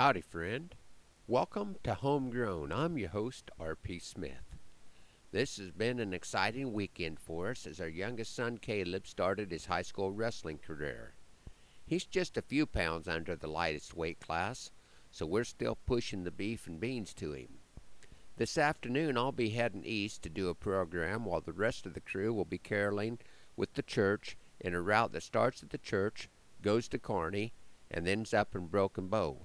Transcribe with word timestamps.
Howdy, 0.00 0.22
friend. 0.22 0.74
Welcome 1.26 1.76
to 1.84 1.92
Homegrown. 1.92 2.72
I'm 2.72 2.96
your 2.96 3.10
host, 3.10 3.50
R.P. 3.60 3.98
Smith. 3.98 4.56
This 5.30 5.58
has 5.58 5.72
been 5.72 6.00
an 6.00 6.14
exciting 6.14 6.72
weekend 6.72 7.20
for 7.20 7.50
us 7.50 7.66
as 7.66 7.82
our 7.82 7.88
youngest 7.88 8.34
son, 8.34 8.56
Caleb, 8.56 9.06
started 9.06 9.50
his 9.50 9.66
high 9.66 9.82
school 9.82 10.10
wrestling 10.10 10.56
career. 10.56 11.12
He's 11.84 12.06
just 12.06 12.38
a 12.38 12.42
few 12.42 12.64
pounds 12.64 13.08
under 13.08 13.36
the 13.36 13.46
lightest 13.46 13.94
weight 13.94 14.20
class, 14.20 14.70
so 15.10 15.26
we're 15.26 15.44
still 15.44 15.76
pushing 15.84 16.24
the 16.24 16.30
beef 16.30 16.66
and 16.66 16.80
beans 16.80 17.12
to 17.12 17.32
him. 17.32 17.58
This 18.38 18.56
afternoon, 18.56 19.18
I'll 19.18 19.32
be 19.32 19.50
heading 19.50 19.84
east 19.84 20.22
to 20.22 20.30
do 20.30 20.48
a 20.48 20.54
program 20.54 21.26
while 21.26 21.42
the 21.42 21.52
rest 21.52 21.84
of 21.84 21.92
the 21.92 22.00
crew 22.00 22.32
will 22.32 22.46
be 22.46 22.56
caroling 22.56 23.18
with 23.54 23.74
the 23.74 23.82
church 23.82 24.38
in 24.62 24.72
a 24.72 24.80
route 24.80 25.12
that 25.12 25.24
starts 25.24 25.62
at 25.62 25.68
the 25.68 25.76
church, 25.76 26.30
goes 26.62 26.88
to 26.88 26.98
Kearney, 26.98 27.52
and 27.90 28.08
ends 28.08 28.32
up 28.32 28.54
in 28.54 28.68
Broken 28.68 29.08
Bow. 29.08 29.42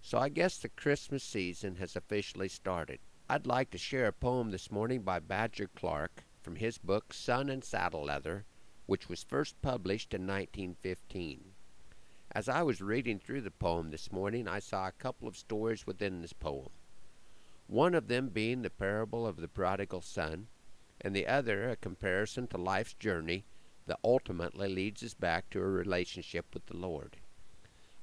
So 0.00 0.18
I 0.18 0.28
guess 0.28 0.58
the 0.58 0.68
Christmas 0.68 1.22
season 1.22 1.76
has 1.76 1.96
officially 1.96 2.48
started. 2.48 3.00
I'd 3.28 3.46
like 3.46 3.70
to 3.70 3.78
share 3.78 4.06
a 4.06 4.12
poem 4.12 4.50
this 4.50 4.70
morning 4.70 5.02
by 5.02 5.18
Badger 5.18 5.68
Clark 5.74 6.24
from 6.40 6.56
his 6.56 6.78
book 6.78 7.12
Sun 7.12 7.50
and 7.50 7.62
Saddle 7.62 8.04
Leather, 8.04 8.46
which 8.86 9.08
was 9.08 9.22
first 9.22 9.60
published 9.60 10.14
in 10.14 10.22
1915. 10.22 11.52
As 12.32 12.48
I 12.48 12.62
was 12.62 12.80
reading 12.80 13.18
through 13.18 13.42
the 13.42 13.50
poem 13.50 13.90
this 13.90 14.10
morning, 14.12 14.48
I 14.48 14.60
saw 14.60 14.86
a 14.86 14.92
couple 14.92 15.28
of 15.28 15.36
stories 15.36 15.86
within 15.86 16.22
this 16.22 16.32
poem. 16.32 16.70
One 17.66 17.94
of 17.94 18.08
them 18.08 18.28
being 18.28 18.62
the 18.62 18.70
parable 18.70 19.26
of 19.26 19.36
the 19.36 19.48
prodigal 19.48 20.00
son, 20.00 20.48
and 21.00 21.14
the 21.14 21.26
other 21.26 21.68
a 21.68 21.76
comparison 21.76 22.46
to 22.48 22.56
life's 22.56 22.94
journey 22.94 23.44
that 23.86 23.98
ultimately 24.02 24.68
leads 24.68 25.02
us 25.02 25.14
back 25.14 25.50
to 25.50 25.60
a 25.60 25.66
relationship 25.66 26.46
with 26.54 26.64
the 26.66 26.76
Lord. 26.76 27.18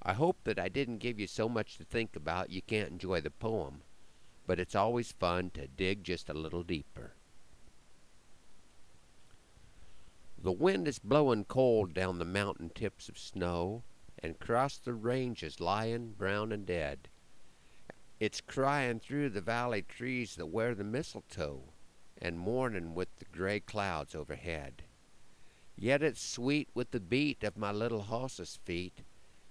I 0.08 0.14
hope 0.14 0.44
that 0.44 0.60
I 0.60 0.70
didn't 0.70 1.00
give 1.00 1.20
you 1.20 1.26
so 1.26 1.50
much 1.50 1.78
to 1.78 1.84
think 1.84 2.16
about 2.16 2.52
you 2.52 2.62
can't 2.62 2.92
enjoy 2.92 3.22
the 3.22 3.32
poem, 3.32 3.82
but 4.46 4.60
it's 4.60 4.76
always 4.76 5.12
fun 5.12 5.50
to 5.56 5.66
dig 5.66 6.04
just 6.04 6.30
a 6.30 6.34
little 6.36 6.62
deeper. 6.62 7.14
The 10.38 10.52
wind 10.52 10.88
is 10.88 11.00
blowing 11.00 11.46
cold 11.46 11.96
down 11.96 12.20
the 12.20 12.26
mountain 12.26 12.70
tips 12.70 13.10
of 13.10 13.18
snow, 13.18 13.82
and 14.20 14.36
across 14.36 14.78
the 14.78 14.94
ranges 14.94 15.60
lying 15.60 16.12
brown 16.12 16.52
and 16.52 16.68
dead. 16.68 17.08
It's 18.20 18.42
crying 18.42 19.00
through 19.00 19.32
the 19.32 19.42
valley 19.42 19.82
trees 19.82 20.36
that 20.36 20.46
wear 20.46 20.76
the 20.76 20.84
mistletoe, 20.84 21.64
and 22.22 22.38
mourning 22.38 22.94
with 22.94 23.10
the 23.18 23.26
gray 23.26 23.60
clouds 23.60 24.14
overhead. 24.14 24.84
Yet 25.76 26.04
it's 26.04 26.22
sweet 26.22 26.70
with 26.76 26.92
the 26.92 27.00
beat 27.00 27.44
of 27.44 27.58
my 27.58 27.72
little 27.72 28.04
horse's 28.04 28.60
feet 28.66 29.02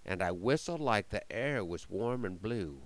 and 0.04 0.22
I 0.22 0.32
whistled 0.32 0.80
like 0.80 1.08
the 1.08 1.30
air 1.32 1.64
was 1.64 1.88
warm 1.88 2.24
and 2.24 2.40
blue. 2.40 2.82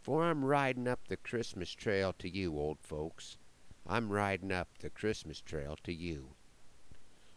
For 0.00 0.24
I'm 0.24 0.44
riding 0.44 0.86
up 0.86 1.08
the 1.08 1.16
Christmas 1.16 1.72
trail 1.72 2.12
to 2.18 2.28
you, 2.28 2.58
old 2.58 2.80
folks. 2.80 3.38
I'm 3.86 4.10
riding 4.10 4.52
up 4.52 4.68
the 4.78 4.90
Christmas 4.90 5.40
trail 5.40 5.78
to 5.84 5.92
you. 5.92 6.34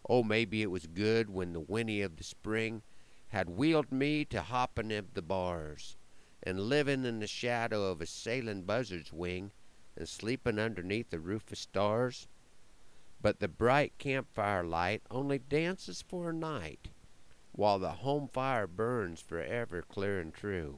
Oh, 0.09 0.23
maybe 0.23 0.61
it 0.61 0.71
was 0.71 0.87
good 0.87 1.29
when 1.29 1.53
the 1.53 1.59
whinny 1.59 2.01
of 2.01 2.17
the 2.17 2.23
spring 2.23 2.81
had 3.29 3.49
wheeled 3.49 3.91
me 3.91 4.23
to 4.25 4.41
hopping 4.41 4.91
of 4.93 5.13
the 5.13 5.21
bars, 5.21 5.97
and 6.43 6.61
living 6.61 7.03
in 7.03 7.19
the 7.19 7.27
shadow 7.27 7.91
of 7.91 8.01
a 8.01 8.05
sailing 8.05 8.63
buzzard's 8.63 9.11
wing, 9.11 9.51
and 9.97 10.07
sleeping 10.07 10.59
underneath 10.59 11.09
the 11.09 11.19
roof 11.19 11.51
of 11.51 11.57
stars. 11.57 12.27
But 13.21 13.39
the 13.39 13.47
bright 13.47 13.97
campfire 13.97 14.63
light 14.63 15.01
only 15.11 15.39
dances 15.39 16.01
for 16.01 16.29
a 16.29 16.33
night, 16.33 16.89
while 17.57 17.79
the 17.79 17.91
home 17.91 18.27
fire 18.27 18.67
burns 18.67 19.19
forever 19.19 19.81
clear 19.81 20.19
and 20.19 20.31
true. 20.31 20.77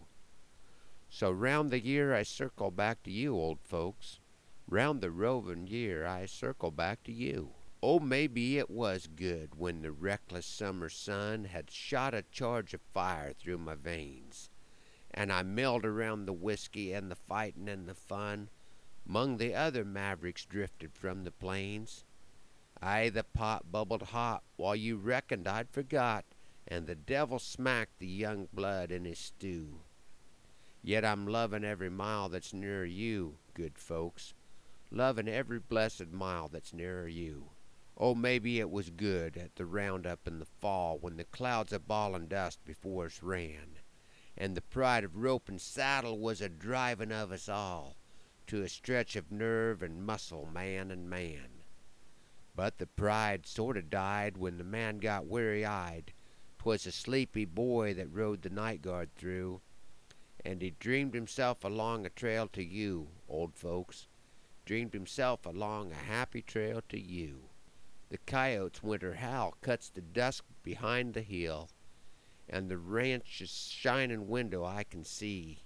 So 1.10 1.30
round 1.30 1.72
the 1.72 1.80
year 1.82 2.16
I 2.16 2.24
circle 2.24 2.72
back 2.72 3.04
to 3.04 3.12
you, 3.12 3.36
old 3.36 3.60
folks. 3.62 4.22
Round 4.66 5.02
the 5.02 5.12
roving 5.12 5.68
year 5.68 6.06
I 6.06 6.26
circle 6.26 6.72
back 6.72 7.04
to 7.04 7.12
you. 7.12 7.52
Oh, 7.84 8.00
maybe 8.00 8.58
it 8.58 8.70
was 8.70 9.08
good 9.08 9.56
when 9.56 9.82
the 9.82 9.92
reckless 9.92 10.46
summer 10.46 10.88
sun 10.88 11.44
had 11.44 11.70
shot 11.70 12.14
a 12.14 12.24
charge 12.32 12.74
of 12.74 12.82
fire 12.94 13.34
through 13.34 13.58
my 13.58 13.76
veins, 13.76 14.50
and 15.12 15.34
I 15.34 15.44
milled 15.44 15.86
around 15.86 16.26
the 16.26 16.34
whiskey 16.34 16.94
and 16.94 17.12
the 17.12 17.16
fightin' 17.16 17.68
and 17.68 17.90
the 17.90 17.94
fun, 17.94 18.50
mong 19.06 19.38
the 19.38 19.54
other 19.54 19.84
mavericks 19.84 20.46
drifted 20.46 20.94
from 20.94 21.26
the 21.26 21.32
plains. 21.32 22.06
Aye, 22.82 23.10
the 23.10 23.26
pot 23.26 23.70
bubbled 23.70 24.04
hot 24.04 24.44
while 24.56 24.78
you 24.78 24.96
reckoned 24.96 25.46
I'd 25.46 25.70
forgot 25.70 26.24
and 26.72 26.86
the 26.86 26.96
devil 26.96 27.40
smacked 27.40 27.98
the 27.98 28.08
young 28.08 28.48
blood 28.54 28.92
in 28.92 29.04
his 29.04 29.18
stew. 29.18 29.80
Yet 30.84 31.04
I'm 31.04 31.26
lovin' 31.26 31.66
every 31.66 31.90
mile 31.90 32.30
that's 32.30 32.54
nearer 32.54 32.86
you, 32.86 33.40
good 33.56 33.78
folks, 33.80 34.36
lovin' 34.92 35.28
every 35.28 35.60
blessed 35.60 36.12
mile 36.12 36.48
that's 36.48 36.72
nearer 36.72 37.08
you. 37.08 37.50
Oh, 37.98 38.14
maybe 38.14 38.60
it 38.60 38.70
was 38.70 38.92
good 38.92 39.36
at 39.36 39.56
the 39.56 39.66
round 39.66 40.06
up 40.06 40.28
in 40.28 40.38
the 40.38 40.46
fall 40.46 41.00
when 41.00 41.18
the 41.18 41.24
clouds 41.24 41.74
of 41.74 41.88
ballin' 41.88 42.28
dust 42.28 42.64
before 42.64 43.08
us 43.08 43.24
ran, 43.24 43.80
and 44.38 44.56
the 44.56 44.62
pride 44.62 45.04
of 45.04 45.18
rope 45.18 45.50
and 45.50 45.60
saddle 45.60 46.20
was 46.20 46.40
a 46.40 46.50
drivin' 46.50 47.12
of 47.12 47.32
us 47.32 47.50
all 47.50 47.98
to 48.46 48.62
a 48.62 48.70
stretch 48.70 49.16
of 49.16 49.32
nerve 49.32 49.82
and 49.82 50.06
muscle, 50.06 50.48
man 50.54 50.92
and 50.92 51.10
man. 51.10 51.64
But 52.56 52.78
the 52.78 52.88
pride 52.88 53.48
sort 53.48 53.76
of 53.76 53.90
died 53.90 54.38
when 54.38 54.58
the 54.58 54.64
man 54.64 55.00
got 55.00 55.26
weary 55.26 55.66
eyed 55.66 56.14
'Twas 56.60 56.86
a 56.86 56.92
sleepy 56.92 57.46
boy 57.46 57.94
that 57.94 58.12
rode 58.12 58.42
the 58.42 58.50
night 58.50 58.82
guard 58.82 59.10
through, 59.16 59.62
and 60.44 60.62
he 60.62 60.72
dreamed 60.72 61.14
himself 61.14 61.64
along 61.64 62.06
a 62.06 62.10
trail 62.10 62.50
to 62.50 62.62
you, 62.62 63.08
old 63.30 63.56
folks, 63.56 64.08
dreamed 64.66 64.94
himself 64.94 65.46
along 65.46 65.92
a 65.92 65.96
happy 65.96 66.42
trail 66.42 66.82
to 66.90 67.00
you. 67.00 67.44
The 68.10 68.18
coyote's 68.18 68.84
winter 68.84 69.14
howl 69.14 69.56
cuts 69.62 69.90
the 69.90 70.02
dusk 70.02 70.44
behind 70.62 71.14
the 71.14 71.22
hill, 71.22 71.70
and 72.50 72.70
the 72.70 72.78
ranch's 72.78 73.70
shinin' 73.72 74.28
window 74.28 74.66
I 74.66 74.84
can 74.84 75.06
see. 75.06 75.64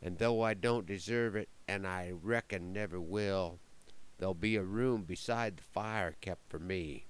And 0.00 0.18
though 0.18 0.42
I 0.42 0.54
don't 0.54 0.86
deserve 0.86 1.34
it, 1.34 1.48
and 1.66 1.88
I 1.88 2.12
reckon 2.12 2.72
never 2.72 3.00
will, 3.00 3.58
there'll 4.18 4.34
be 4.34 4.54
a 4.54 4.62
room 4.62 5.02
beside 5.02 5.56
the 5.56 5.62
fire 5.64 6.14
kept 6.20 6.48
for 6.48 6.60
me. 6.60 7.06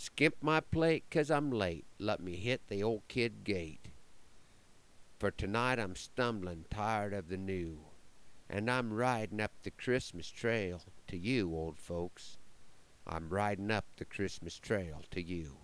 Skimp 0.00 0.40
my 0.40 0.60
plate 0.60 1.10
'cause 1.10 1.28
I'm 1.28 1.50
late. 1.50 1.84
Let 1.98 2.20
me 2.20 2.36
hit 2.36 2.68
the 2.68 2.84
old 2.84 3.08
kid 3.08 3.42
gate. 3.42 3.88
For 5.18 5.32
tonight 5.32 5.80
I'm 5.80 5.96
stumblin', 5.96 6.66
tired 6.70 7.12
of 7.12 7.26
the 7.26 7.36
new, 7.36 7.84
and 8.48 8.70
I'm 8.70 8.92
ridin' 8.92 9.40
up 9.40 9.60
the 9.60 9.72
Christmas 9.72 10.30
trail 10.30 10.84
to 11.08 11.16
you, 11.18 11.52
old 11.52 11.80
folks. 11.80 12.38
I'm 13.08 13.28
ridin' 13.28 13.72
up 13.72 13.86
the 13.96 14.04
Christmas 14.04 14.56
trail 14.60 15.02
to 15.10 15.20
you. 15.20 15.58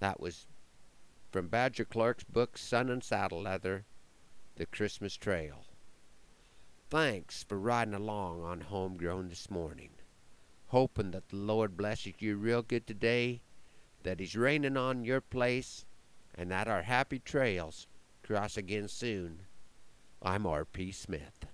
That 0.00 0.20
was 0.20 0.46
from 1.30 1.48
Badger 1.48 1.86
Clark's 1.86 2.24
book 2.24 2.58
Sun 2.58 2.90
and 2.90 3.02
Saddle 3.02 3.40
Leather, 3.40 3.86
The 4.56 4.66
Christmas 4.66 5.16
Trail. 5.16 5.64
Thanks 6.90 7.42
for 7.42 7.58
riding 7.58 7.94
along 7.94 8.42
on 8.42 8.60
Homegrown 8.60 9.30
this 9.30 9.50
morning 9.50 10.01
hoping 10.72 11.10
that 11.10 11.28
the 11.28 11.36
Lord 11.36 11.76
blesses 11.76 12.14
you 12.18 12.36
real 12.36 12.62
good 12.62 12.86
today, 12.86 13.42
that 14.04 14.18
He's 14.18 14.34
raining 14.34 14.78
on 14.78 15.04
your 15.04 15.20
place, 15.20 15.84
and 16.34 16.50
that 16.50 16.66
our 16.66 16.80
happy 16.80 17.18
trails 17.18 17.86
cross 18.22 18.56
again 18.56 18.88
soon. 18.88 19.40
I'm 20.22 20.46
R.P. 20.46 20.92
Smith. 20.92 21.46